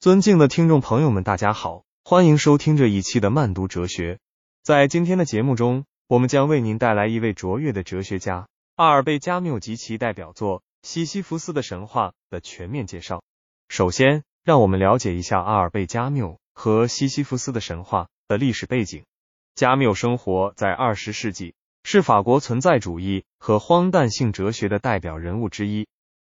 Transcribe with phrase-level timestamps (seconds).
[0.00, 4.18] 尊敬的听众朋友们，大家好，欢迎收听这一期的慢读哲学。
[4.62, 13.22] 在今天的节目中，我们将为您带来一位卓越的哲学家阿尔贝·加缪及其代表作《西西弗斯的神话》的全面介绍。
[13.68, 19.04] 首先，让我们了解一下阿尔贝·加缪和西西弗斯的神话的历史背景。
[19.54, 21.52] 加缪生活在二十世纪，
[21.84, 25.86] 是法国存在主义和荒诞性哲学的代表人物之一。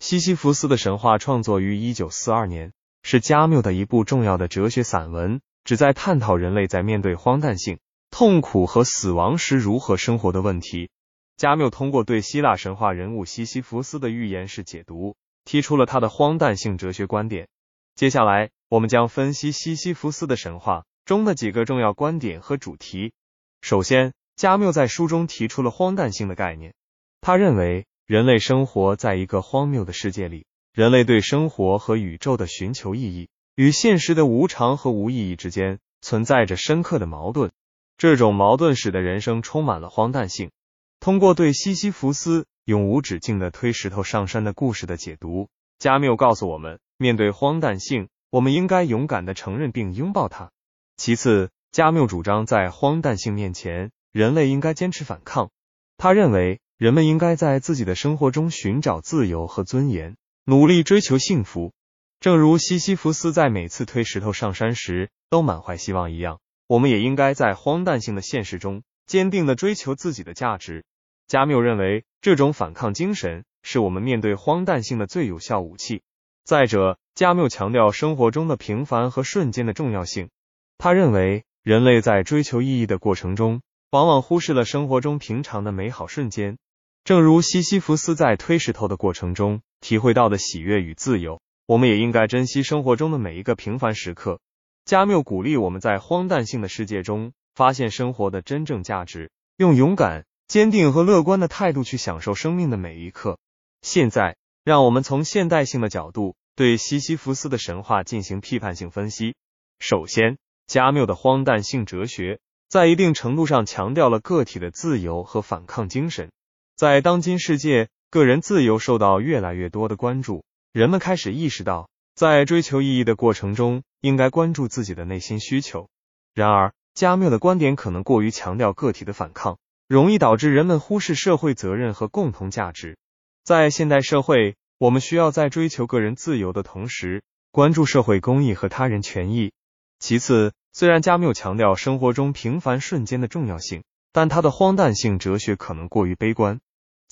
[0.00, 2.74] 西西弗斯的神话创作于一九四二年。
[3.04, 7.78] 是加缪的一部重要的哲学散文，旨在探讨人类在面对荒诞性、
[8.10, 10.88] 痛苦和死亡时如何生活的问题。
[11.36, 17.48] 加缪通过对希腊神话人物西西弗斯的预言式解读，提出了他的荒诞性哲学观点。
[17.94, 23.12] 接下来，我们将分析西西弗斯的神话中的几个重要观点和主题。
[23.60, 26.72] 首先，加缪在书中提出了荒诞性的概念。
[27.20, 30.46] 他认为，人类生活在一个荒谬的世界里。
[30.74, 37.52] 人类对生活和宇宙的寻求意义，与现实的无常和无意义之间存在着深刻的矛盾。
[37.96, 40.50] 这种矛盾使得人生充满了荒诞性。
[40.98, 50.50] 通过对西西弗斯永无止境的推石头上山的故事的解读，加缪告诉我们，面对荒诞性，我们应该勇敢的承认并拥抱它。
[50.96, 55.50] 其次，加缪主张在荒诞性面前，人类应该坚持反抗。
[55.98, 60.16] 他认为，人们应该在自己的生活中寻找自由和尊严。
[60.46, 61.72] 努力追求幸福，
[62.20, 70.84] 正如西西弗斯在每次推石头上山时都满怀希望一样，我们也应该在荒诞性的现实中坚定的追求自己的价值。
[71.26, 76.02] 加缪认为，这种反抗精神是我们面对荒诞性的最有效武器。
[76.44, 80.28] 再者，加缪强调生活中的平凡和瞬间的重要性。
[80.76, 86.58] 他认为，人类在追求意义的过程中，往往忽视了生活中平常的美好瞬间。
[87.02, 94.40] 正如西西弗斯在推石头的过程中体会到的喜悦与自由，我们也应该珍惜生活中的每一个平凡时刻。
[94.86, 103.38] 加缪鼓励我们在荒诞性的世界中发现生活的真正价值，用勇敢、坚定和乐观的态度去享受生命的每一刻。
[103.82, 109.34] 现在，让我们从现代性的角度对西西弗斯的神话进行批判性分析。
[109.80, 112.40] 首先，加缪的荒诞性哲学
[112.70, 116.30] 在一定程度上强调了个体的自由和反抗精神。
[116.74, 125.88] 在当今世界，个人自由受到越来越多的关注，人们开始意识到，在追求意义的过程中，应该关注自己的内心需求。
[126.32, 129.58] 然而，加缪的观点可能过于强调个体的反抗，
[129.88, 132.96] 容易导致人们忽视社会责任和共同价值。
[133.42, 139.50] 在现代社会，我们需要在追求个人自由的同时，关注社会公益和他人权益。
[139.98, 143.82] 其次，虽然加缪强调生活中平凡瞬间的重要性。
[144.12, 146.60] 但他的荒诞性哲学可能过于悲观。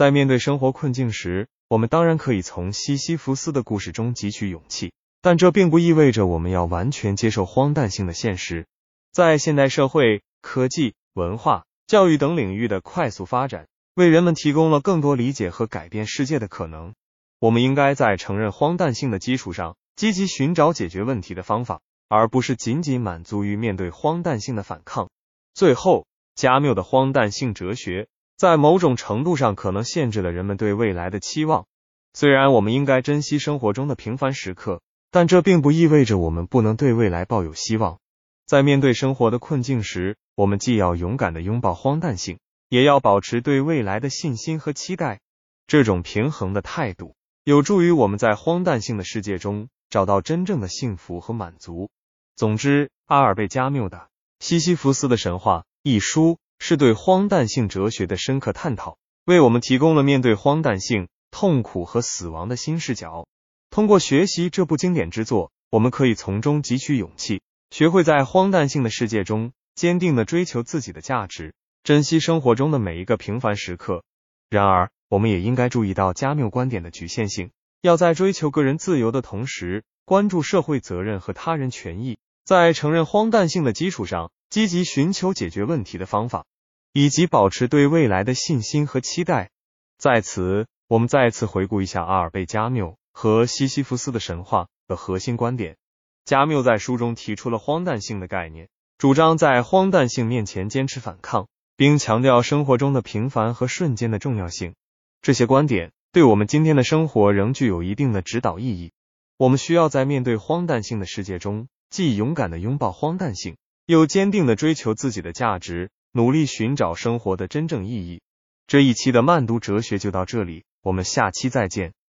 [0.00, 8.66] 在面对生活困境时，我们当然可以从西西弗斯的故事中汲取勇气，但这并不意味着我们要完全接受荒诞性的现实。
[9.12, 16.94] 在现代社会，科技、文化、教育等领域的快速发展，为人们提供了更多理解和改变世界的可能。
[17.38, 25.10] 我们应该在承认荒诞性的基础上，积极寻找解决问题的方法，而不是仅仅满足于面对荒诞性的反抗。
[25.52, 26.06] 最后。
[26.36, 28.08] 加缪的荒诞性哲学
[28.40, 31.66] 在某种程度上可能限制了人们对未来的期望。
[32.14, 34.80] 虽然我们应该珍惜生活中的平凡时刻，
[35.10, 37.98] 但这并不意味着我们不能对未来抱有希望。
[38.46, 42.38] 在面对生活的困境时，我们既要勇敢的拥抱荒诞性，
[42.70, 45.20] 也要保持对未来的信心和期待。
[45.66, 51.90] 这种平衡的态度有助于我们在荒诞性的世界中找到真正的幸福和满足。
[52.36, 53.98] 总之，阿尔贝·加缪的
[54.38, 55.58] 《西西弗斯的神话》。
[55.82, 63.26] 一书是对荒诞性哲学的深刻探讨，为我们提供了面对荒诞性、痛苦和死亡的新视角。
[63.70, 67.40] 通过学习这部经典之作，我们可以从中汲取勇气，
[67.70, 74.04] 学会在荒诞性的世界中坚定的追求自己的价值，珍惜生活中的每一个平凡时刻。
[74.50, 84.30] 然而，我们也应该注意到加缪观点的局限性，要在追求个人自由的同时，关注社会责任和他人权益，在承认荒诞性的基础上。
[84.50, 86.44] 积极寻求解决问题的方法，
[86.92, 89.50] 以及保持对未来的信心和期待。
[89.96, 95.76] 在此，我们再次回顾一下阿尔贝·加缪和西西弗斯的神话的核心观点。
[96.24, 98.68] 加缪在书中提出了荒诞性的概念，
[98.98, 101.46] 主张在荒诞性面前坚持反抗，
[101.76, 104.74] 并强调生活中的平凡和瞬间的重要性。
[105.22, 108.90] 这些观点对我们今天的生活仍具有一定的指导意义。
[109.36, 113.56] 我们需要在面对荒诞性的世界中，既勇敢的拥抱荒诞性。
[113.90, 118.22] 又坚定的追求自己的价值，努力寻找生活的真正意义。
[118.68, 121.92] 这一期的慢读哲学就到这里，我们下期再见。